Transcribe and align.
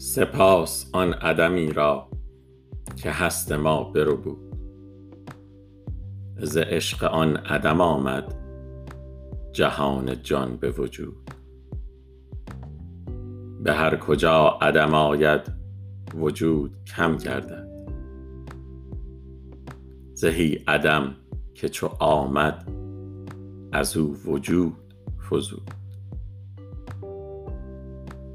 سپاس 0.00 0.90
آن 0.92 1.12
عدمی 1.12 1.72
را 1.72 2.08
که 2.96 3.10
هست 3.10 3.52
ما 3.52 3.84
بربود 3.84 4.54
ز 6.36 6.56
عشق 6.56 7.04
آن 7.04 7.36
عدم 7.36 7.80
آمد 7.80 8.34
جهان 9.52 10.22
جان 10.22 10.56
به 10.56 10.70
وجود. 10.70 11.30
به 13.62 13.72
هر 13.72 13.96
کجا 13.96 14.58
عدم 14.60 14.94
آید 14.94 15.52
وجود 16.14 16.76
کم 16.96 17.16
گردد. 17.16 17.68
زهی 20.14 20.64
عدم 20.68 21.14
که 21.54 21.68
چو 21.68 21.86
آمد 22.00 22.72
از 23.72 23.96
او 23.96 24.16
وجود 24.26 24.76
فزود. 25.30 25.70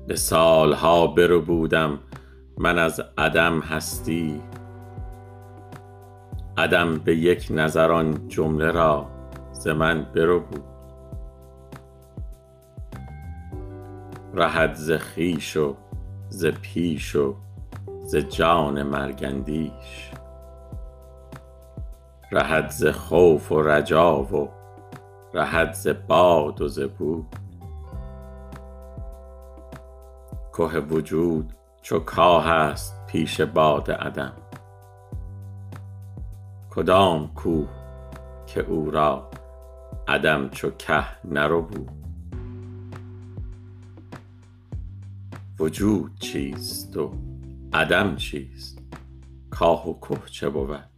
به 0.07 0.16
سال 0.16 0.73
ها 0.73 1.07
بربودم 1.07 1.99
من 2.57 2.80
از 2.80 3.02
عدم 3.17 3.59
هستی. 3.59 4.41
عدم 6.57 6.98
به 6.98 7.16
یک 7.16 7.48
نظر 7.49 7.91
آن 7.91 8.27
جمله 8.27 8.71
را 8.71 9.08
ز 9.52 9.67
من 9.67 10.03
بربود. 10.03 10.63
رهد 14.33 14.73
ز 14.73 14.92
خویش 14.92 15.58
و 15.58 15.75
ز 16.30 16.45
پیش 16.45 17.16
و 17.16 17.36
ز 18.05 18.16
جان 18.16 18.83
مرگ 18.83 19.23
اندیش. 19.23 20.11
رهد 22.31 22.70
ز 22.70 22.86
خوف 22.86 23.52
و 23.52 23.61
رجا 23.61 24.23
و 24.23 24.49
رهد 25.33 25.73
ز 25.73 25.88
باد 26.08 26.61
و 26.61 26.67
ز 26.67 26.80
بود. 26.80 27.42
که 30.57 30.63
وجود 30.63 31.53
چو 31.81 31.99
کاه 31.99 32.47
است 32.47 33.05
پیش 33.07 33.41
باد 33.41 33.91
عدم. 33.91 34.33
کدام 36.69 37.33
کوه 37.33 37.69
که 38.47 38.61
او 38.61 38.91
را 38.91 39.29
عدم 40.07 40.49
چو 40.49 40.69
که 40.69 41.03
نربود 41.25 41.89
وجود 45.59 46.19
چیست 46.19 46.97
و 46.97 47.13
عدم 47.73 48.15
چیست؟ 48.15 48.79
کاه 49.49 49.89
و 49.89 49.99
که 49.99 50.25
چه 50.31 50.49
بود؟ 50.49 50.89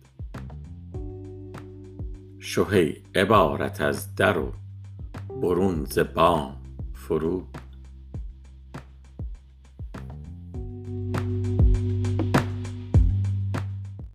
شو 2.39 2.67
ای 2.71 2.95
عبارت 3.15 3.81
از 3.81 4.15
در 4.15 4.37
و 4.37 4.53
برون 5.41 5.85
ز 5.85 5.99
بام 5.99 6.55
فرود. 6.93 7.64